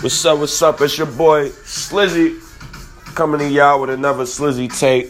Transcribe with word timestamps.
What's 0.00 0.24
up, 0.26 0.38
what's 0.38 0.60
up? 0.60 0.80
It's 0.82 0.98
your 0.98 1.06
boy 1.06 1.48
Slizzy 1.48 2.40
coming 3.14 3.38
to 3.40 3.48
y'all 3.48 3.80
with 3.80 3.88
another 3.88 4.24
Slizzy 4.24 4.68
tape. 4.78 5.06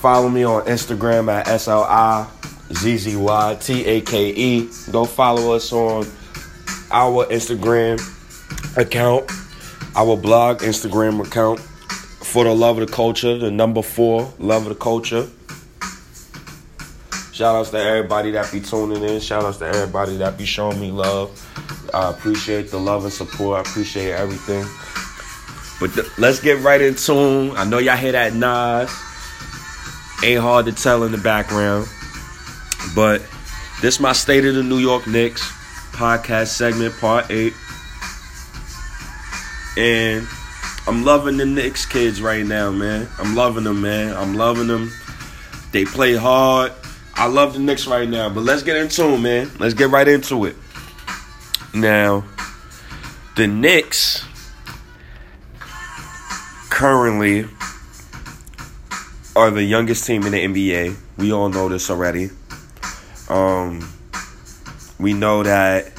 Follow 0.00 0.30
me 0.30 0.44
on 0.44 0.64
Instagram 0.64 1.30
at 1.30 1.48
S-L-I-Z-Z-Y-T-A-K-E. 1.48 2.30
Go 4.90 5.04
follow 5.04 5.52
us 5.52 5.70
on 5.72 6.06
our 6.90 7.26
Instagram 7.26 7.98
account, 8.78 9.30
our 9.94 10.16
blog 10.16 10.60
Instagram 10.60 11.26
account 11.26 11.60
for 11.60 12.44
the 12.44 12.54
love 12.54 12.78
of 12.78 12.88
the 12.88 12.94
culture, 12.94 13.36
the 13.36 13.50
number 13.50 13.82
four, 13.82 14.32
love 14.38 14.62
of 14.62 14.70
the 14.70 14.74
culture. 14.76 15.26
Shout 17.32 17.54
outs 17.54 17.70
to 17.70 17.78
everybody 17.78 18.30
that 18.30 18.50
be 18.50 18.60
tuning 18.60 19.02
in. 19.02 19.20
Shout 19.20 19.44
outs 19.44 19.58
to 19.58 19.66
everybody 19.66 20.16
that 20.16 20.38
be 20.38 20.46
showing 20.46 20.80
me 20.80 20.90
love. 20.90 21.30
I 21.94 22.10
appreciate 22.10 22.70
the 22.70 22.78
love 22.78 23.04
and 23.04 23.12
support. 23.12 23.58
I 23.58 23.60
appreciate 23.70 24.12
everything. 24.12 24.64
But 25.80 26.18
let's 26.18 26.40
get 26.40 26.60
right 26.60 26.80
in 26.80 26.94
tune. 26.94 27.56
I 27.56 27.64
know 27.64 27.78
y'all 27.78 27.96
hear 27.96 28.12
that 28.12 28.34
Nas. 28.34 28.90
Ain't 30.24 30.40
hard 30.40 30.66
to 30.66 30.72
tell 30.72 31.04
in 31.04 31.12
the 31.12 31.18
background. 31.18 31.86
But 32.94 33.22
this 33.80 34.00
my 34.00 34.12
State 34.12 34.44
of 34.44 34.54
the 34.54 34.62
New 34.62 34.78
York 34.78 35.06
Knicks 35.06 35.42
podcast 35.92 36.48
segment, 36.48 36.96
part 36.98 37.30
eight. 37.30 37.54
And 39.76 40.26
I'm 40.88 41.04
loving 41.04 41.36
the 41.36 41.46
Knicks 41.46 41.86
kids 41.86 42.20
right 42.20 42.44
now, 42.44 42.70
man. 42.70 43.08
I'm 43.18 43.36
loving 43.36 43.64
them, 43.64 43.80
man. 43.80 44.16
I'm 44.16 44.34
loving 44.34 44.66
them. 44.66 44.90
They 45.70 45.84
play 45.84 46.16
hard. 46.16 46.72
I 47.14 47.26
love 47.26 47.52
the 47.52 47.58
Knicks 47.58 47.86
right 47.86 48.08
now, 48.08 48.28
but 48.28 48.42
let's 48.42 48.62
get 48.62 48.76
into 48.76 49.02
them, 49.02 49.22
man. 49.22 49.50
Let's 49.58 49.74
get 49.74 49.90
right 49.90 50.06
into 50.08 50.44
it. 50.46 50.56
Now, 51.74 52.24
the 53.36 53.46
Knicks 53.46 54.24
currently 56.70 57.46
are 59.36 59.50
the 59.50 59.62
youngest 59.62 60.06
team 60.06 60.24
in 60.24 60.32
the 60.32 60.44
NBA. 60.44 60.96
We 61.18 61.32
all 61.32 61.48
know 61.48 61.68
this 61.68 61.90
already. 61.90 62.30
Um, 63.28 63.86
we 64.98 65.12
know 65.12 65.42
that 65.42 65.92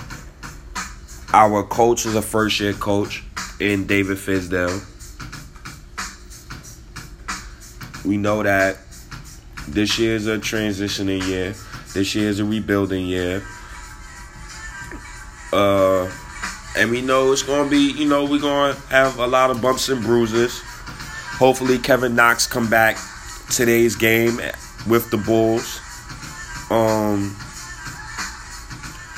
our 1.33 1.63
coach 1.63 2.05
is 2.05 2.15
a 2.15 2.21
first 2.21 2.59
year 2.59 2.73
coach 2.73 3.23
in 3.59 3.85
David 3.85 4.17
Fizdale. 4.17 4.85
We 8.03 8.17
know 8.17 8.41
that 8.41 8.77
this 9.67 9.99
year 9.99 10.15
is 10.15 10.25
a 10.25 10.37
transitioning 10.39 11.25
year. 11.27 11.53
This 11.93 12.15
year 12.15 12.29
is 12.29 12.39
a 12.39 12.45
rebuilding 12.45 13.05
year. 13.05 13.43
Uh, 15.59 16.09
and 16.77 16.89
we 16.89 17.01
know 17.01 17.33
it's 17.33 17.43
gonna 17.43 17.69
be, 17.69 17.91
you 17.91 18.07
know, 18.07 18.23
we're 18.23 18.39
gonna 18.39 18.73
have 18.89 19.19
a 19.19 19.27
lot 19.27 19.51
of 19.51 19.61
bumps 19.61 19.89
and 19.89 20.01
bruises. 20.01 20.61
Hopefully, 21.37 21.77
Kevin 21.77 22.15
Knox 22.15 22.47
come 22.47 22.69
back 22.69 22.97
today's 23.51 23.95
game 23.95 24.39
with 24.87 25.11
the 25.11 25.17
Bulls. 25.17 25.81
Um, 26.69 27.35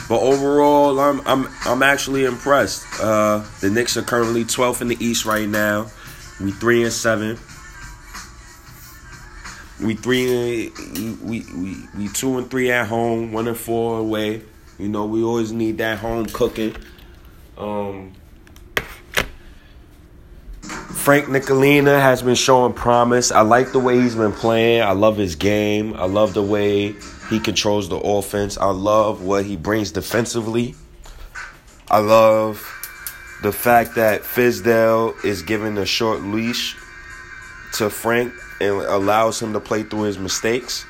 but 0.09 0.19
overall, 0.19 1.00
I'm 1.00 1.22
I'm 1.28 1.47
I'm 1.66 1.84
actually 1.84 2.25
impressed. 2.25 2.86
Uh, 3.00 3.45
the 3.59 3.69
Knicks 3.69 3.95
are 3.97 4.02
currently 4.02 4.44
12th 4.44 4.81
in 4.81 4.88
the 4.88 4.97
East 5.00 5.25
right 5.25 5.47
now. 5.47 5.92
We 6.39 6.52
three 6.52 6.84
and 6.84 6.92
seven. 6.92 7.38
We 9.80 9.94
three 9.94 10.72
we 11.23 11.45
we 11.53 11.88
we 11.95 12.08
two 12.08 12.39
and 12.39 12.50
three 12.50 12.72
at 12.72 12.88
home, 12.88 13.31
one 13.31 13.47
and 13.47 13.58
four 13.58 14.00
away. 14.00 14.42
You 14.82 14.90
know, 14.90 15.06
we 15.06 15.22
always 15.22 15.52
need 15.52 15.78
that 15.78 16.00
home 16.00 16.26
cooking. 16.26 16.76
Um, 17.56 18.14
Frank 20.64 21.28
Ntilikina 21.28 22.02
has 22.02 22.24
been 22.24 22.34
showing 22.34 22.74
promise. 22.74 23.32
I 23.32 23.42
like 23.42 23.74
the 23.74 23.80
way 23.80 24.02
he's 24.02 24.16
been 24.16 24.32
playing. 24.32 24.81
I 24.81 24.94
love 24.94 25.18
his 25.18 25.36
game. 25.36 25.94
I 25.94 26.06
love 26.06 26.34
the 26.34 26.41
way 26.41 26.96
he 27.30 27.40
controls 27.40 27.90
the 27.90 27.97
offense. 27.97 28.58
I 28.58 28.72
love 28.72 29.22
what 29.22 29.46
he 29.46 29.56
brings 29.56 29.91
defensively. 29.91 30.74
I 31.88 32.00
love 32.00 32.58
the 33.44 33.52
fact 33.52 33.94
that 33.96 34.24
Fizdale 34.24 35.14
is 35.24 35.44
giving 35.44 35.78
a 35.78 35.86
short 35.86 36.24
leash 36.24 36.75
to 37.74 37.91
Frank 37.91 38.34
and 38.59 38.78
allows 38.78 39.40
him 39.40 39.53
to 39.53 39.59
play 39.59 39.84
through 39.84 40.03
his 40.03 40.18
mistakes. 40.18 40.86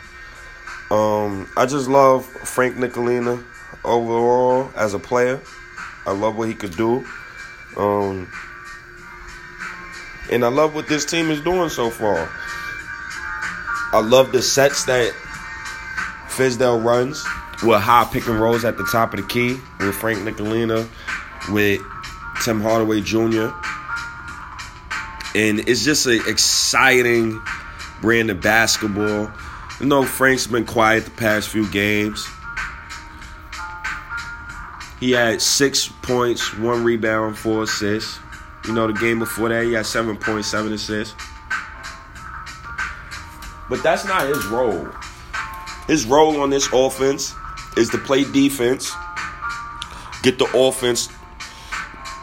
Um, 0.90 1.50
I 1.58 1.66
just 1.66 1.90
love 1.90 2.26
Frank 2.26 2.78
Ntilikina 2.78 3.44
overall 3.84 4.70
as 4.76 4.94
a 4.94 5.00
player. 5.00 5.42
I 6.06 6.12
love 6.12 6.38
what 6.38 6.48
he 6.48 6.54
could 6.54 6.76
do. 6.76 7.06
Um, 7.78 8.32
and 10.32 10.44
I 10.44 10.48
love 10.48 10.76
what 10.76 10.88
this 10.88 11.06
team 11.06 11.30
is 11.30 11.42
doing 11.42 11.70
so 11.70 11.90
far. 11.90 12.30
I 13.94 14.00
love 14.00 14.32
the 14.32 14.42
sets 14.42 14.86
that 14.86 15.14
Fizdale 16.28 16.84
runs 16.84 17.24
with 17.64 17.82
high 17.82 18.06
pick 18.12 18.28
and 18.28 18.40
rolls 18.40 18.64
at 18.66 18.78
the 18.78 18.86
top 18.86 19.14
of 19.14 19.22
the 19.22 19.28
key 19.28 19.60
with 19.80 19.96
Frank 19.96 20.20
Ntilikina, 20.20 20.88
with 21.52 21.82
Tim 22.44 22.62
Hardaway 22.62 23.02
Jr. 23.02 23.50
And 25.36 25.60
it's 25.68 25.84
just 25.84 26.06
an 26.06 26.22
exciting 26.28 27.42
brand 28.02 28.32
of 28.32 28.42
basketball. 28.42 29.32
You 29.80 29.86
know, 29.86 30.04
Frank's 30.04 30.48
been 30.48 30.66
quiet 30.66 31.06
the 31.06 31.12
past 31.12 31.50
few 31.50 31.70
games. 31.72 32.28
He 35.02 35.12
had 35.14 35.42
six 35.42 35.88
points, 36.04 36.56
one 36.60 36.84
rebound, 36.84 37.36
four 37.36 37.64
assists. 37.64 38.20
You 38.68 38.74
know, 38.74 38.86
the 38.86 38.94
game 38.94 39.18
before 39.18 39.50
that, 39.50 39.66
he 39.66 39.74
had 39.74 39.86
7.7 39.86 40.72
assists. 40.72 41.16
But 43.68 43.82
that's 43.82 44.06
not 44.06 44.28
his 44.28 44.46
role. 44.46 44.88
His 45.88 46.06
role 46.06 46.40
on 46.40 46.52
this 46.52 46.72
offense 46.72 47.34
is 47.78 47.90
to 47.90 47.98
play 47.98 48.26
defense, 48.32 48.92
get 50.22 50.38
the 50.38 50.46
offense 50.54 51.10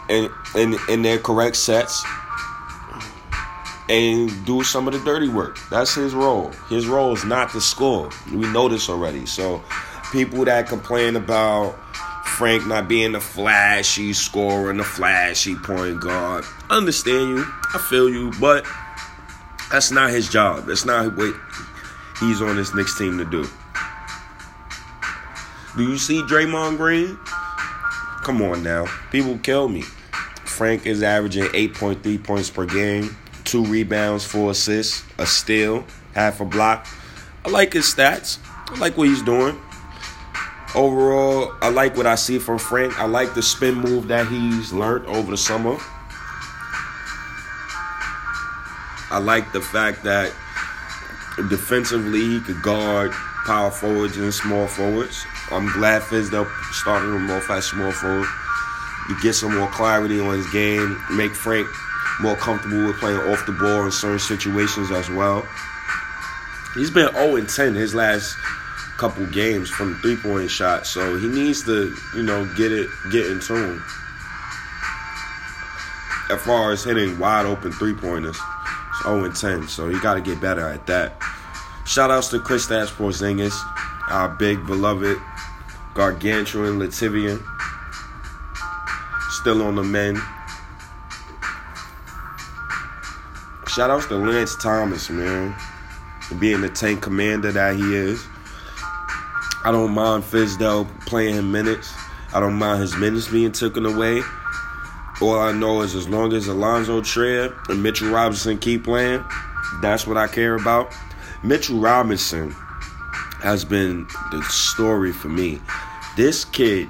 in, 0.09 0.31
in, 0.55 0.77
in 0.89 1.03
their 1.03 1.19
correct 1.19 1.57
sets, 1.57 2.05
and 3.89 4.31
do 4.47 4.63
some 4.63 4.87
of 4.87 4.95
the 4.95 5.01
dirty 5.01 5.29
work. 5.29 5.59
That's 5.69 5.97
his 5.97 6.15
role. 6.15 6.53
His 6.69 6.87
role 6.87 7.13
is 7.13 7.25
not 7.25 7.51
to 7.51 7.61
score. 7.61 8.09
We 8.31 8.47
know 8.53 8.69
this 8.69 8.89
already. 8.89 9.27
So, 9.27 9.65
people 10.13 10.45
that 10.45 10.69
complain 10.69 11.17
about 11.17 11.77
Frank 12.39 12.69
not 12.69 12.87
being 12.87 13.11
the 13.11 13.21
flashy 13.21 14.13
scorer 14.13 14.71
and 14.71 14.79
the 14.79 14.85
flashy 14.85 15.57
point 15.57 16.01
guard. 16.01 16.45
I 16.71 16.77
understand 16.77 17.37
you. 17.37 17.45
I 17.75 17.79
feel 17.79 18.09
you, 18.09 18.31
but 18.41 18.65
that's 19.73 19.91
not 19.91 20.11
his 20.11 20.29
job. 20.29 20.67
That's 20.67 20.85
not 20.85 21.17
what 21.17 21.35
he's 22.21 22.41
on 22.41 22.55
this 22.55 22.73
next 22.77 22.97
team 22.97 23.19
to 23.19 23.25
do. 23.25 23.45
Do 25.77 25.83
you 25.83 25.99
see 25.99 26.23
Draymond 26.23 26.77
Green? 26.77 27.19
Come 28.23 28.41
on 28.43 28.63
now. 28.63 28.87
People 29.11 29.37
kill 29.39 29.67
me. 29.69 29.83
Frank 30.45 30.87
is 30.87 31.03
averaging 31.03 31.43
8.3 31.47 32.23
points 32.23 32.51
per 32.51 32.67
game, 32.67 33.17
two 33.43 33.65
rebounds, 33.65 34.25
four 34.25 34.53
assists, 34.53 35.03
a 35.19 35.27
steal, 35.27 35.85
half 36.15 36.41
a 36.41 36.45
block. 36.45 36.87
I 37.45 37.49
like 37.49 37.73
his 37.73 37.93
stats. 37.93 38.39
I 38.47 38.79
like 38.79 38.97
what 38.97 39.09
he's 39.09 39.23
doing. 39.23 39.61
Overall, 40.75 41.55
I 41.63 41.71
like 41.71 41.97
what 41.97 42.07
I 42.07 42.15
see 42.15 42.39
from 42.39 42.59
Frank. 42.59 42.99
I 43.01 43.07
like 43.07 43.35
the 43.35 43.43
spin 43.43 43.77
move 43.77 44.09
that 44.09 44.29
he's 44.29 44.73
learned 44.73 45.07
over 45.07 45.31
the 45.31 45.37
summer. 45.37 45.79
I 49.11 49.19
like 49.19 49.53
the 49.53 49.63
fact 49.63 50.05
that 50.05 50.33
defensively 51.49 52.21
he 52.21 52.41
could 52.41 52.61
guard 52.61 53.13
power 53.47 53.71
forwards 53.71 54.19
and 54.19 54.33
small 54.35 54.67
forwards. 54.67 55.25
I'm 55.51 55.73
glad 55.73 56.03
Fizdale 56.03 56.47
started 56.73 57.15
him 57.15 57.31
off 57.31 57.49
as 57.49 57.65
small 57.65 57.91
forward 57.91 58.29
You 59.09 59.19
get 59.23 59.33
some 59.33 59.57
more 59.57 59.71
clarity 59.71 60.21
on 60.21 60.37
his 60.37 60.51
game, 60.51 61.03
make 61.13 61.33
Frank 61.33 61.67
more 62.21 62.37
comfortable 62.37 62.87
with 62.87 62.97
playing 62.97 63.21
off 63.21 63.47
the 63.47 63.53
ball 63.53 63.87
in 63.87 63.91
certain 63.91 64.19
situations 64.19 64.91
as 64.91 65.09
well. 65.09 65.49
He's 66.75 66.91
been 66.91 67.11
0 67.15 67.43
10 67.47 67.75
his 67.75 67.95
last 67.95 68.37
couple 68.99 69.25
games 69.27 69.71
from 69.71 69.95
three 70.01 70.17
point 70.17 70.51
shot, 70.51 70.85
so 70.85 71.17
he 71.19 71.29
needs 71.29 71.65
to, 71.65 71.95
you 72.17 72.23
know, 72.23 72.45
get 72.57 72.73
it, 72.73 72.89
get 73.13 73.27
in 73.27 73.41
tune. 73.41 73.81
As 76.31 76.43
far 76.43 76.73
as 76.73 76.83
hitting 76.83 77.17
wide 77.19 77.47
open 77.47 77.71
three 77.71 77.95
pointers, 77.95 78.37
it's 78.91 79.03
0 79.05 79.31
10, 79.31 79.69
so 79.69 79.89
he 79.89 79.99
got 80.01 80.15
to 80.15 80.21
get 80.21 80.41
better 80.41 80.69
at 80.69 80.85
that. 80.89 81.17
Shout 81.87 82.11
outs 82.11 82.29
to 82.31 82.41
Chris 82.41 82.67
Kristaps 82.67 82.89
Porzingis, 82.89 83.55
our 84.11 84.29
big 84.31 84.67
beloved 84.67 85.17
gargantuan 85.95 86.81
Lativian, 86.81 87.41
still 89.31 89.63
on 89.63 89.77
the 89.77 89.85
men. 89.85 90.17
Shout 93.69 93.91
outs 93.91 94.07
to 94.07 94.17
Lance 94.17 94.57
Thomas, 94.57 95.09
man, 95.09 95.55
being 96.41 96.63
the 96.63 96.69
tank 96.69 97.01
commander 97.01 97.53
that 97.53 97.77
he 97.77 97.95
is. 97.95 98.27
I 99.69 99.71
don't 99.71 99.93
mind 99.93 100.25
Fizdale 100.25 100.89
playing 101.01 101.35
him 101.35 101.53
minutes. 101.53 101.93
I 102.33 102.41
don't 102.41 102.55
mind 102.55 102.81
his 102.81 102.97
minutes 102.97 103.29
being 103.29 103.53
taken 103.53 103.85
away. 103.85 104.23
All 105.21 105.39
I 105.39 105.53
know 105.53 105.83
is 105.83 105.95
as 105.95 106.09
long 106.09 106.33
as 106.33 106.47
Alonzo 106.49 107.03
Trier 107.03 107.55
and 107.69 107.83
Mitchell 107.83 108.09
Robinson 108.09 108.57
keep 108.57 108.85
playing, 108.85 109.23
that's 109.83 110.07
what 110.07 110.17
I 110.17 110.27
care 110.27 110.55
about. 110.55 110.95
Mitchell 111.43 111.79
Robinson 111.79 112.53
has 113.43 113.63
been 113.63 114.07
the 114.31 114.43
story 114.45 115.13
for 115.13 115.29
me. 115.29 115.61
This 116.17 116.47
kid 116.47 116.89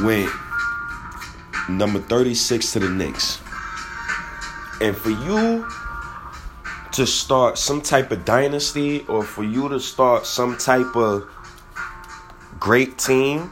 went 0.00 0.28
number 1.68 2.00
36 2.00 2.72
to 2.72 2.80
the 2.80 2.88
Knicks. 2.88 3.38
And 4.80 4.96
for 4.96 5.10
you 5.10 5.64
to 6.92 7.06
start 7.06 7.56
some 7.56 7.80
type 7.80 8.10
of 8.10 8.24
dynasty 8.24 9.00
or 9.06 9.22
for 9.22 9.44
you 9.44 9.68
to 9.68 9.80
start 9.80 10.26
some 10.26 10.58
type 10.58 10.94
of 10.94 11.28
great 12.60 12.98
team, 12.98 13.50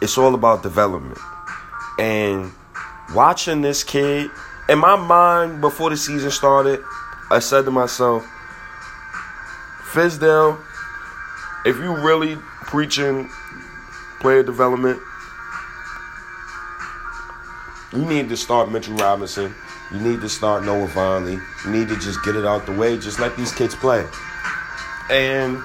it's 0.00 0.16
all 0.16 0.34
about 0.34 0.62
development. 0.62 1.18
And 1.98 2.52
watching 3.14 3.60
this 3.60 3.84
kid, 3.84 4.30
in 4.68 4.78
my 4.78 4.96
mind 4.96 5.60
before 5.60 5.90
the 5.90 5.96
season 5.96 6.30
started, 6.30 6.82
I 7.30 7.38
said 7.38 7.64
to 7.66 7.70
myself, 7.70 8.24
Fizdale, 9.92 10.58
if 11.66 11.76
you 11.76 11.94
really 11.94 12.36
preaching 12.62 13.30
player 14.20 14.42
development, 14.42 14.98
you 17.92 18.04
need 18.04 18.28
to 18.28 18.36
start 18.36 18.70
Mitchell 18.70 18.94
Robinson. 18.94 19.54
You 19.92 20.00
need 20.00 20.20
to 20.20 20.28
start 20.28 20.64
Noah 20.64 20.86
Vonleh. 20.86 21.42
You 21.64 21.70
need 21.70 21.88
to 21.88 21.96
just 21.96 22.22
get 22.24 22.36
it 22.36 22.46
out 22.46 22.66
the 22.66 22.72
way. 22.72 22.96
Just 22.96 23.18
let 23.18 23.36
these 23.36 23.52
kids 23.52 23.74
play. 23.74 24.06
And 25.10 25.58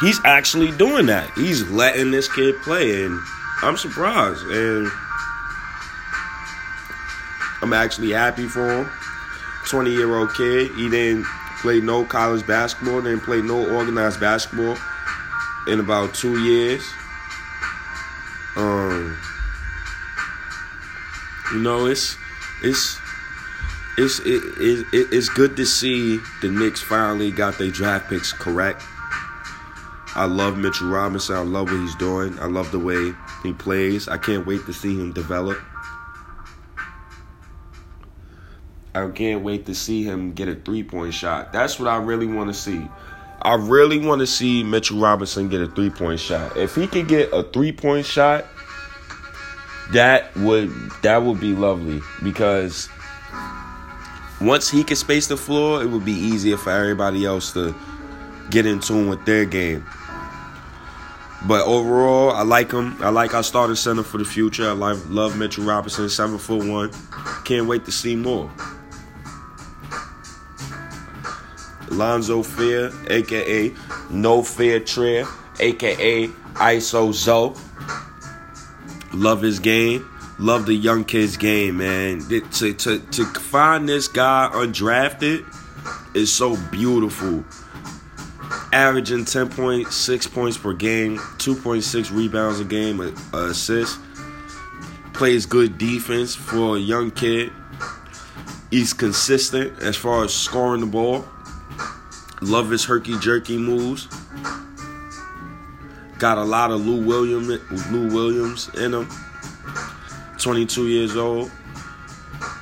he's 0.00 0.18
actually 0.24 0.70
doing 0.72 1.06
that. 1.06 1.30
He's 1.34 1.68
letting 1.70 2.10
this 2.10 2.32
kid 2.32 2.54
play, 2.62 3.04
and 3.04 3.20
I'm 3.62 3.76
surprised. 3.76 4.44
And 4.46 4.90
I'm 7.60 7.72
actually 7.74 8.12
happy 8.12 8.46
for 8.46 8.82
him. 8.82 8.90
20 9.66 9.90
year 9.90 10.16
old 10.16 10.32
kid. 10.34 10.70
He 10.72 10.88
didn't 10.88 11.26
play 11.60 11.80
no 11.80 12.04
college 12.04 12.46
basketball, 12.46 13.02
didn't 13.02 13.20
play 13.20 13.42
no 13.42 13.74
organized 13.74 14.20
basketball 14.20 14.76
in 15.66 15.80
about 15.80 16.14
two 16.14 16.42
years. 16.42 16.82
Um, 18.56 19.18
you 21.52 21.60
know, 21.60 21.86
it's 21.86 22.16
it's 22.64 22.98
it's 23.96 24.18
it, 24.20 24.42
it, 24.58 24.86
it, 24.92 25.08
it's 25.12 25.28
good 25.28 25.56
to 25.56 25.66
see 25.66 26.18
the 26.40 26.50
Knicks 26.50 26.82
finally 26.82 27.30
got 27.30 27.58
their 27.58 27.70
draft 27.70 28.08
picks 28.08 28.32
correct. 28.32 28.82
I 30.16 30.26
love 30.26 30.56
Mitchell 30.56 30.88
Robinson. 30.88 31.36
I 31.36 31.40
love 31.40 31.70
what 31.70 31.80
he's 31.80 31.94
doing. 31.96 32.38
I 32.38 32.46
love 32.46 32.70
the 32.70 32.78
way 32.78 33.12
he 33.42 33.52
plays. 33.52 34.08
I 34.08 34.16
can't 34.16 34.46
wait 34.46 34.64
to 34.66 34.72
see 34.72 34.94
him 34.94 35.12
develop. 35.12 35.58
I 38.94 39.08
can't 39.10 39.42
wait 39.42 39.66
to 39.66 39.74
see 39.74 40.04
him 40.04 40.32
get 40.32 40.48
a 40.48 40.54
three 40.54 40.84
point 40.84 41.14
shot. 41.14 41.52
That's 41.52 41.78
what 41.78 41.88
I 41.88 41.96
really 41.96 42.26
want 42.26 42.48
to 42.48 42.54
see. 42.54 42.88
I 43.42 43.54
really 43.54 43.98
want 43.98 44.20
to 44.20 44.26
see 44.26 44.62
Mitchell 44.62 44.98
Robinson 45.00 45.48
get 45.48 45.60
a 45.60 45.66
three 45.66 45.90
point 45.90 46.20
shot. 46.20 46.56
If 46.56 46.74
he 46.74 46.86
can 46.86 47.06
get 47.06 47.32
a 47.32 47.42
three 47.42 47.72
point 47.72 48.06
shot, 48.06 48.46
that 49.92 50.34
would 50.36 50.70
that 51.02 51.22
would 51.22 51.40
be 51.40 51.54
lovely 51.54 52.00
because 52.22 52.88
once 54.40 54.70
he 54.70 54.84
can 54.84 54.96
space 54.96 55.26
the 55.26 55.36
floor, 55.36 55.82
it 55.82 55.86
would 55.86 56.04
be 56.04 56.12
easier 56.12 56.56
for 56.56 56.70
everybody 56.70 57.24
else 57.24 57.52
to 57.52 57.74
get 58.50 58.66
in 58.66 58.80
tune 58.80 59.08
with 59.08 59.24
their 59.24 59.44
game. 59.44 59.84
But 61.46 61.66
overall, 61.66 62.30
I 62.30 62.42
like 62.42 62.72
him. 62.72 62.96
I 63.02 63.10
like 63.10 63.34
our 63.34 63.42
starting 63.42 63.76
center 63.76 64.02
for 64.02 64.16
the 64.18 64.24
future. 64.24 64.68
I 64.68 64.72
love, 64.72 65.10
love 65.10 65.36
Mitchell 65.36 65.64
Robinson, 65.64 66.08
seven 66.08 66.38
foot 66.38 66.66
one. 66.66 66.90
Can't 67.44 67.66
wait 67.66 67.84
to 67.84 67.92
see 67.92 68.16
more. 68.16 68.50
Lonzo 71.90 72.42
Fear, 72.42 72.92
aka 73.08 73.72
No 74.10 74.42
Fear 74.42 74.80
Trier, 74.80 75.26
aka 75.60 76.28
ISO 76.28 77.12
Zoe. 77.12 77.54
Love 79.14 79.42
his 79.42 79.60
game. 79.60 80.08
Love 80.40 80.66
the 80.66 80.74
young 80.74 81.04
kid's 81.04 81.36
game, 81.36 81.76
man. 81.76 82.20
To, 82.28 82.74
to, 82.74 82.98
to 82.98 83.24
find 83.24 83.88
this 83.88 84.08
guy 84.08 84.50
undrafted 84.52 85.46
is 86.14 86.32
so 86.32 86.56
beautiful. 86.72 87.44
Averaging 88.72 89.24
10.6 89.24 90.32
points 90.34 90.58
per 90.58 90.72
game, 90.72 91.18
2.6 91.18 92.10
rebounds 92.10 92.58
a 92.58 92.64
game, 92.64 93.00
a, 93.00 93.14
a 93.36 93.50
assist. 93.50 94.00
Plays 95.12 95.46
good 95.46 95.78
defense 95.78 96.34
for 96.34 96.76
a 96.76 96.80
young 96.80 97.12
kid. 97.12 97.52
He's 98.70 98.92
consistent 98.92 99.78
as 99.78 99.96
far 99.96 100.24
as 100.24 100.34
scoring 100.34 100.80
the 100.80 100.88
ball. 100.88 101.24
Love 102.42 102.70
his 102.70 102.84
herky 102.84 103.16
jerky 103.20 103.56
moves. 103.56 104.08
Got 106.24 106.38
a 106.38 106.42
lot 106.42 106.70
of 106.70 106.86
Lou 106.86 107.04
Williams, 107.04 107.48
Lou 107.90 108.08
Williams 108.08 108.70
in 108.76 108.94
him. 108.94 109.06
22 110.38 110.88
years 110.88 111.16
old. 111.18 111.50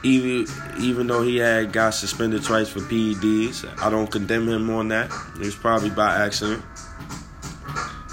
Even 0.03 0.49
even 0.81 1.07
though 1.07 1.23
he 1.23 1.37
had 1.37 1.73
got 1.73 1.91
suspended 1.91 2.43
twice 2.43 2.69
for 2.69 2.81
PEDs, 2.81 3.65
I 3.81 3.89
don't 3.89 4.11
condemn 4.11 4.49
him 4.49 4.69
on 4.69 4.89
that. 4.89 5.13
It 5.37 5.43
was 5.43 5.55
probably 5.55 5.91
by 5.91 6.13
accident. 6.27 6.65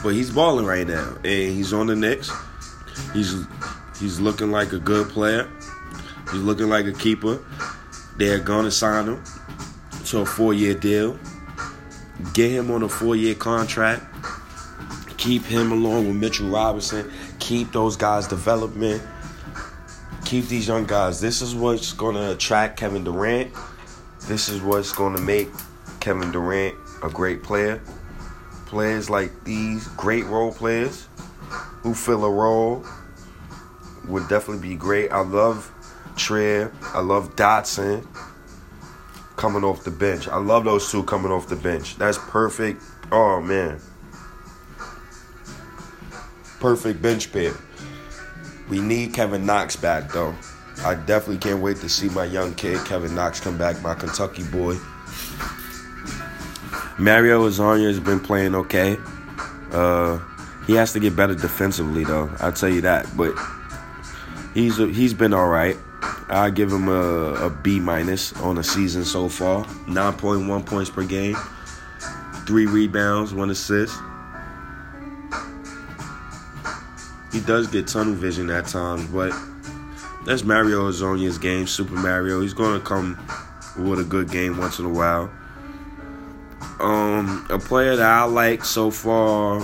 But 0.04 0.10
he's 0.10 0.30
balling 0.30 0.68
right 0.68 0.86
now, 0.86 1.16
and 1.24 1.52
he's 1.52 1.74
on 1.74 1.88
the 1.88 1.96
Knicks. 1.96 2.30
He's 3.12 3.34
he's 4.00 4.20
looking 4.20 4.52
like 4.52 4.72
a 4.72 4.78
good 4.78 5.10
player. 5.10 5.50
He's 6.32 6.44
looking 6.44 6.70
like 6.70 6.86
a 6.86 6.94
keeper. 6.94 7.40
They're 8.18 8.38
gonna 8.38 8.70
sign 8.70 9.08
him 9.08 9.24
to 10.06 10.20
a 10.20 10.28
four-year 10.28 10.76
deal. 10.76 11.18
Get 12.36 12.52
him 12.52 12.70
on 12.70 12.84
a 12.84 12.90
four-year 12.90 13.34
contract. 13.34 14.06
Keep 15.20 15.44
him 15.44 15.74
along 15.74 16.08
with 16.08 16.16
Mitchell 16.16 16.48
Robinson. 16.48 17.12
Keep 17.40 17.74
those 17.74 17.98
guys' 17.98 18.26
development. 18.26 19.04
Keep 20.24 20.48
these 20.48 20.70
young 20.70 20.86
guys. 20.86 21.20
This 21.20 21.42
is 21.42 21.54
what's 21.54 21.92
gonna 21.92 22.32
attract 22.32 22.80
Kevin 22.80 23.04
Durant. 23.04 23.54
This 24.30 24.48
is 24.48 24.62
what's 24.62 24.94
gonna 24.94 25.20
make 25.20 25.50
Kevin 26.00 26.32
Durant 26.32 26.74
a 27.04 27.10
great 27.10 27.44
player. 27.44 27.82
Players 28.66 29.10
like 29.10 29.44
these, 29.44 29.90
great 29.90 30.26
role 30.26 30.54
players 30.54 31.10
who 31.82 31.94
fill 31.94 32.24
a 32.24 32.32
role, 32.32 32.86
would 34.08 34.30
definitely 34.30 34.70
be 34.70 34.76
great. 34.76 35.12
I 35.12 35.20
love 35.20 35.70
Trier. 36.16 36.72
I 36.94 37.02
love 37.02 37.36
Dotson 37.36 38.08
coming 39.36 39.66
off 39.66 39.84
the 39.84 39.92
bench. 39.92 40.30
I 40.30 40.38
love 40.38 40.64
those 40.64 40.90
two 40.90 41.04
coming 41.04 41.32
off 41.32 41.50
the 41.50 41.58
bench. 41.58 41.98
That's 41.98 42.18
perfect. 42.18 42.82
Oh 43.12 43.42
man. 43.42 43.82
Perfect 46.60 47.02
bench 47.02 47.32
pair. 47.32 47.54
We 48.70 48.80
need 48.80 49.14
Kevin 49.14 49.46
Knox 49.46 49.76
back 49.76 50.12
though. 50.12 50.36
I 50.86 50.96
definitely 50.96 51.38
can't 51.40 51.62
wait 51.62 51.78
to 51.78 51.90
see 51.90 52.10
my 52.10 52.26
young 52.26 52.54
kid 52.56 52.86
Kevin 52.86 53.16
Knox 53.16 53.40
come 53.40 53.58
back, 53.58 53.82
my 53.82 53.96
Kentucky 53.96 54.44
boy. 54.44 54.78
Mario 56.98 57.48
Hezonja 57.48 57.88
has 57.88 58.00
been 58.00 58.20
playing 58.20 58.56
okay. 58.56 58.98
Uh, 59.72 60.20
he 60.68 60.74
has 60.74 60.94
to 60.94 61.00
get 61.00 61.16
better 61.16 61.34
defensively 61.34 62.04
though. 62.04 62.30
I'll 62.40 62.54
tell 62.54 62.70
you 62.70 62.82
that. 62.82 63.08
But 63.16 63.34
he's 64.54 64.78
he's 64.78 65.14
been 65.14 65.34
all 65.34 65.48
right. 65.48 65.78
I 66.30 66.50
give 66.52 66.72
him 66.72 66.88
a, 66.88 67.34
a 67.46 67.50
B 67.50 67.80
minus 67.80 68.34
on 68.42 68.56
the 68.56 68.64
season 68.64 69.04
so 69.04 69.30
far. 69.30 69.66
9.1 69.88 70.66
points 70.66 70.90
per 70.90 71.04
game, 71.04 71.36
three 72.46 72.68
rebounds, 72.68 73.34
one 73.34 73.50
assist. 73.50 73.98
He 77.32 77.40
does 77.42 77.68
get 77.68 77.88
tunnel 77.88 78.14
vision 78.14 78.50
at 78.50 78.68
times, 78.68 79.06
but 79.06 79.34
that's 80.26 80.44
Mario 80.44 80.90
Hezonja's 80.90 81.38
game, 81.38 81.68
Super 81.68 81.94
Mario. 81.94 82.42
He's 82.42 82.54
going 82.54 82.80
to 82.80 82.86
come 82.86 83.18
with 83.78 84.00
a 84.00 84.04
good 84.04 84.32
game 84.32 84.58
once 84.58 84.80
in 84.80 84.86
a 84.86 84.90
while. 84.90 85.30
Um, 86.80 87.46
a 87.50 87.60
player 87.60 87.96
that 87.96 88.10
I 88.10 88.24
like 88.24 88.64
so 88.64 88.90
far, 88.90 89.62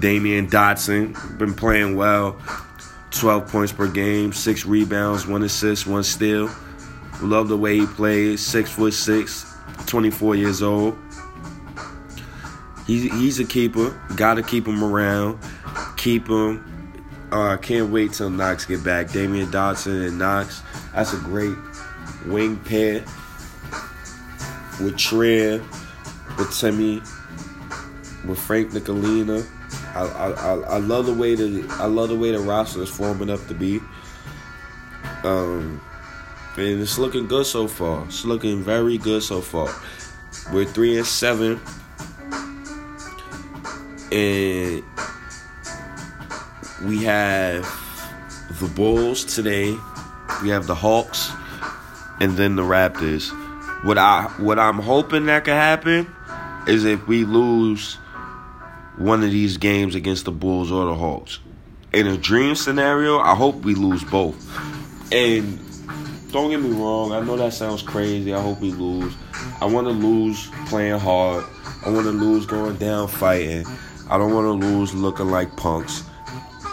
Damyean 0.00 0.50
Dotson, 0.50 1.38
been 1.38 1.54
playing 1.54 1.96
well. 1.96 2.40
12 3.10 3.50
points 3.50 3.72
per 3.72 3.88
game, 3.88 4.32
six 4.32 4.66
rebounds, 4.66 5.26
one 5.26 5.42
assist, 5.42 5.86
one 5.86 6.02
steal. 6.02 6.50
Love 7.22 7.48
the 7.48 7.56
way 7.56 7.78
he 7.78 7.86
plays. 7.86 8.44
Six 8.44 8.70
foot 8.70 8.92
six, 8.92 9.52
24 9.86 10.36
years 10.36 10.62
old. 10.62 10.96
He's 12.86 13.10
he's 13.12 13.40
a 13.40 13.44
keeper. 13.44 13.90
Got 14.16 14.34
to 14.34 14.42
keep 14.42 14.66
him 14.66 14.84
around. 14.84 15.38
Keep 15.96 16.28
him. 16.28 16.77
Uh, 17.30 17.56
can't 17.58 17.90
wait 17.90 18.12
till 18.12 18.30
Knox 18.30 18.64
get 18.64 18.82
back. 18.82 19.08
Damyean 19.08 19.50
Dotson 19.50 20.08
and 20.08 20.18
Knox. 20.18 20.62
That's 20.94 21.12
a 21.12 21.18
great 21.18 21.56
wing 22.26 22.56
pair 22.56 23.04
with 24.80 24.96
Trier, 24.96 25.62
with 26.38 26.56
Timmy, 26.58 27.02
with 28.26 28.38
Frank 28.38 28.70
Ntilikina. 28.70 29.46
I, 29.94 30.04
I, 30.04 30.54
I 30.54 30.78
love 30.78 31.06
the 31.06 31.12
way 31.12 31.34
the 31.34 31.66
I 31.78 31.86
love 31.86 32.08
the 32.08 32.16
way 32.16 32.30
the 32.30 32.38
roster 32.38 32.82
is 32.82 32.88
forming 32.88 33.30
up 33.30 33.44
to 33.48 33.54
be. 33.54 33.80
Um, 35.24 35.80
and 36.56 36.80
it's 36.80 36.98
looking 36.98 37.26
good 37.26 37.46
so 37.46 37.68
far. 37.68 38.04
It's 38.06 38.24
looking 38.24 38.62
very 38.62 38.96
good 38.96 39.22
so 39.22 39.40
far. 39.40 39.68
We're 40.52 40.64
three 40.64 40.96
and 40.96 41.06
seven, 41.06 41.60
and 44.12 44.82
we 46.82 47.04
have 47.04 47.62
the 48.60 48.68
Bulls 48.68 49.24
today. 49.24 49.76
We 50.42 50.50
have 50.50 50.66
the 50.66 50.74
Hawks, 50.74 51.30
and 52.20 52.36
then 52.36 52.56
the 52.56 52.62
Raptors. 52.62 53.30
What 53.84 53.98
I 53.98 54.24
what 54.38 54.58
I'm 54.58 54.78
hoping 54.78 55.26
that 55.26 55.44
could 55.44 55.54
happen 55.54 56.12
is 56.66 56.84
if 56.84 57.06
we 57.06 57.24
lose 57.24 57.94
one 58.98 59.22
of 59.22 59.30
these 59.30 59.56
games 59.56 59.94
against 59.94 60.24
the 60.24 60.32
Bulls 60.32 60.70
or 60.70 60.86
the 60.86 60.94
Hawks. 60.94 61.38
In 61.92 62.06
a 62.06 62.16
dream 62.16 62.54
scenario, 62.54 63.18
I 63.18 63.34
hope 63.34 63.64
we 63.64 63.74
lose 63.74 64.04
both. 64.04 64.36
And 65.12 65.58
don't 66.32 66.50
get 66.50 66.60
me 66.60 66.70
wrong, 66.70 67.12
I 67.12 67.20
know 67.20 67.36
that 67.36 67.54
sounds 67.54 67.82
crazy. 67.82 68.34
I 68.34 68.42
hope 68.42 68.60
we 68.60 68.72
lose. 68.72 69.14
I 69.60 69.64
want 69.64 69.86
to 69.86 69.92
lose 69.92 70.50
playing 70.66 70.98
hard. 70.98 71.44
I 71.86 71.90
want 71.90 72.04
to 72.04 72.12
lose 72.12 72.44
going 72.44 72.76
down 72.76 73.08
fighting. 73.08 73.64
I 74.10 74.18
don't 74.18 74.34
want 74.34 74.44
to 74.44 74.66
lose 74.66 74.92
looking 74.92 75.30
like 75.30 75.56
punks. 75.56 76.02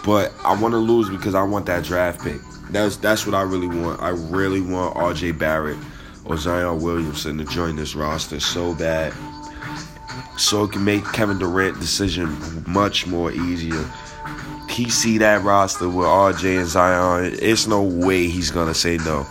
But 0.05 0.31
I 0.43 0.59
want 0.59 0.73
to 0.73 0.77
lose 0.77 1.09
because 1.09 1.33
I 1.33 1.43
want 1.43 1.65
that 1.65 1.83
draft 1.83 2.21
pick. 2.21 2.39
That's 2.69 2.97
that's 2.97 3.25
what 3.25 3.35
I 3.35 3.41
really 3.41 3.67
want. 3.67 4.01
I 4.01 4.09
really 4.09 4.61
want 4.61 4.95
RJ 4.95 5.37
Barrett 5.39 5.77
or 6.25 6.37
Zion 6.37 6.81
Williamson 6.81 7.37
to 7.37 7.45
join 7.45 7.75
this 7.75 7.95
roster 7.95 8.39
so 8.39 8.73
bad 8.75 9.13
so 10.37 10.63
it 10.63 10.71
can 10.71 10.83
make 10.83 11.03
Kevin 11.13 11.37
Durant 11.37 11.79
decision 11.79 12.35
much 12.67 13.07
more 13.07 13.31
easier. 13.31 13.89
He 14.69 14.89
see 14.89 15.17
that 15.19 15.43
roster 15.43 15.87
with 15.87 16.07
RJ 16.07 16.59
and 16.59 16.67
Zion, 16.67 17.37
it's 17.41 17.67
no 17.67 17.81
way 17.81 18.27
he's 18.27 18.51
gonna 18.51 18.73
say 18.73 18.97
no. 18.97 19.25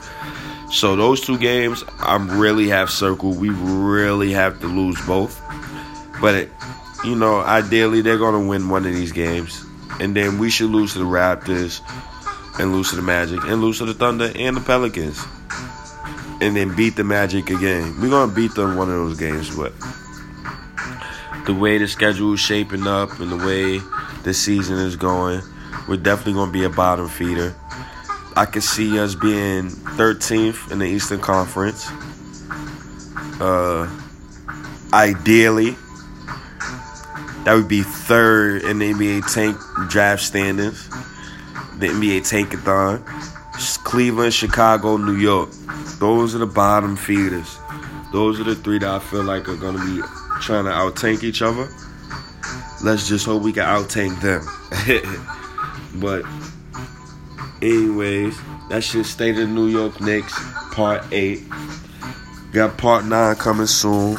So 0.71 0.97
those 0.97 1.21
two 1.21 1.39
games, 1.39 1.85
I'm 1.99 2.41
really 2.41 2.69
have 2.69 2.91
circled. 2.91 3.39
We 3.39 3.51
really 3.51 4.33
have 4.33 4.61
to 4.61 4.67
lose 4.67 5.01
both, 5.07 5.41
but 6.21 6.35
it, 6.35 6.51
you 7.05 7.15
know, 7.15 7.41
ideally 7.41 8.01
they're 8.01 8.19
gonna 8.19 8.47
win 8.47 8.69
one 8.69 8.87
of 8.87 8.95
these 8.95 9.13
games, 9.13 9.65
and 10.01 10.15
then 10.17 10.39
we 10.39 10.51
should 10.51 10.71
lose 10.71 10.93
to 10.93 10.99
the 10.99 11.05
Raptors, 11.05 11.81
and 12.59 12.73
lose 12.73 12.91
to 12.91 12.97
the 12.97 13.03
Magic, 13.03 13.43
and 13.45 13.61
lose 13.61 13.79
to 13.79 13.85
the 13.85 13.95
Thunder 13.95 14.31
and 14.35 14.57
the 14.57 14.61
Pelicans, 14.61 15.23
and 16.41 16.57
then 16.57 16.75
beat 16.75 16.97
the 16.97 17.05
Magic 17.05 17.51
again. 17.51 18.01
We're 18.01 18.11
gonna 18.11 18.33
beat 18.33 18.55
them 18.55 18.77
one 18.77 18.89
of 18.89 18.95
those 18.95 19.19
games, 19.19 19.55
but 19.55 19.73
the 21.47 21.55
way 21.55 21.79
the 21.79 21.87
schedule 21.87 22.35
is 22.35 22.41
shaping 22.41 22.87
up 22.87 23.21
and 23.21 23.31
the 23.31 23.37
way 23.37 23.81
the 24.23 24.33
season 24.33 24.79
is 24.79 24.97
going, 24.97 25.43
we're 25.87 25.97
definitely 25.97 26.33
going 26.33 26.49
to 26.49 26.53
be 26.53 26.65
a 26.65 26.71
bottom 26.71 27.09
feeder. 27.09 27.55
I 28.37 28.47
could 28.47 28.63
see 28.63 28.99
us 28.99 29.15
being 29.15 29.69
13th 29.69 30.73
in 30.73 30.79
the 30.79 30.87
Eastern 30.87 31.21
Conference. 31.21 31.89
Uh, 33.41 33.89
ideally, 34.93 35.77
that 37.45 37.55
would 37.55 37.69
be 37.69 37.83
third 37.83 38.63
in 38.63 38.79
the 38.79 38.93
NBA 38.93 39.33
tank 39.33 39.57
draft 39.89 40.23
standings, 40.23 40.89
the 41.79 41.89
NBA 41.89 42.21
tankathon. 42.21 43.03
Cleveland, 43.85 44.35
Chicago, 44.35 44.97
New 44.97 45.17
York. 45.17 45.51
Those 46.01 46.35
are 46.35 46.39
the 46.39 46.47
bottom 46.47 46.97
feeders. 46.97 47.59
Those 48.13 48.41
are 48.41 48.45
the 48.45 48.57
three 48.57 48.79
that 48.79 48.89
I 48.89 48.99
feel 48.99 49.23
like 49.23 49.49
are 49.49 49.57
to 49.79 49.87
be 49.87 50.03
trying 50.41 50.65
to 50.65 50.73
out 50.73 50.97
tank 50.97 51.23
each 51.23 51.43
other. 51.43 51.69
Let's 52.83 53.09
just 53.09 53.25
hope 53.25 53.43
we 53.43 53.53
can 53.53 53.63
out 53.63 53.89
tank 53.89 54.21
them. 54.21 54.43
but, 55.95 56.25
anyways, 57.63 58.37
that's 58.69 58.91
just 58.91 59.13
State 59.13 59.39
of 59.39 59.49
New 59.49 59.69
York 59.69 60.01
Knicks, 60.01 60.35
part 60.73 61.05
8. 61.13 61.43
Got 62.53 62.77
part 62.77 63.05
9 63.05 63.37
coming 63.37 63.67
soon. 63.67 64.17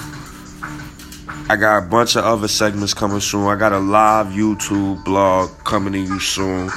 I 1.47 1.55
got 1.57 1.77
a 1.77 1.85
bunch 1.85 2.15
of 2.15 2.23
other 2.25 2.47
segments 2.47 2.95
coming 2.95 3.19
soon. 3.19 3.45
I 3.45 3.55
got 3.55 3.71
a 3.71 3.77
live 3.77 4.27
YouTube 4.27 5.05
blog 5.05 5.51
coming 5.63 5.93
to 5.93 5.99
you 5.99 6.19
soon. 6.19 6.71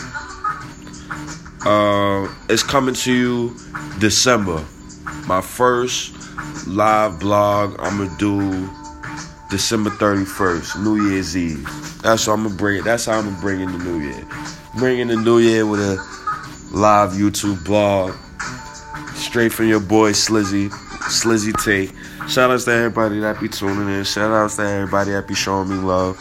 Uh, 1.64 2.30
it's 2.50 2.62
coming 2.62 2.94
to 2.94 3.12
you 3.12 3.56
December. 3.98 4.62
My 5.26 5.40
first 5.40 6.14
live 6.66 7.18
blog 7.18 7.76
I'm 7.78 7.96
gonna 7.96 8.14
do 8.18 8.68
December 9.48 9.88
31st, 9.88 10.84
New 10.84 11.10
Year's 11.10 11.34
Eve. 11.34 11.66
That's 12.02 12.26
how 12.26 12.34
I'm 12.34 12.42
gonna 12.42 12.54
bring 12.54 12.80
it. 12.80 12.84
That's 12.84 13.06
how 13.06 13.20
I'm 13.20 13.25
gonna 13.25 13.40
bring 13.40 13.60
in 13.60 13.72
the 13.72 13.78
New 13.78 14.00
Year. 14.00 14.26
Bring 14.76 14.98
in 14.98 15.08
the 15.08 15.16
New 15.16 15.38
Year 15.38 15.64
with 15.64 15.80
a 15.80 15.96
live 16.72 17.12
YouTube 17.12 17.64
blog, 17.64 18.12
straight 19.14 19.50
from 19.50 19.68
your 19.68 19.80
boy 19.80 20.12
Slizzy, 20.12 20.70
Slizzy 21.08 21.52
Take. 21.64 21.90
Shout 22.28 22.50
outs 22.50 22.64
to 22.64 22.72
everybody 22.72 23.20
that 23.20 23.40
be 23.40 23.48
tuning 23.48 23.88
in. 23.88 24.04
Shout 24.04 24.30
outs 24.30 24.56
to 24.56 24.62
everybody 24.62 25.12
that 25.12 25.26
be 25.26 25.34
showing 25.34 25.70
me 25.70 25.76
love. 25.76 26.18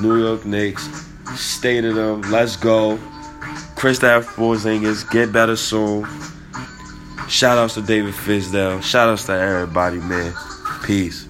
New 0.00 0.22
York 0.22 0.44
Knicks, 0.44 0.88
state 1.34 1.84
of 1.84 1.94
them. 1.94 2.20
Let's 2.30 2.56
go. 2.56 2.98
Kristaps 3.76 4.24
Porzingis, 4.24 5.10
get 5.10 5.32
better 5.32 5.56
soon. 5.56 6.06
Shout 7.28 7.58
outs 7.58 7.74
to 7.74 7.82
David 7.82 8.14
Fizdale. 8.14 8.82
Shout 8.82 9.08
outs 9.08 9.24
to 9.26 9.32
everybody, 9.32 9.98
man. 9.98 10.32
Peace. 10.82 11.25